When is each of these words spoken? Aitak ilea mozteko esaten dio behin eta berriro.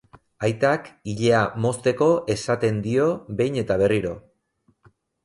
Aitak 0.45 0.87
ilea 1.11 1.41
mozteko 1.65 2.07
esaten 2.37 2.79
dio 2.87 3.07
behin 3.43 3.61
eta 3.63 3.79
berriro. 3.83 4.15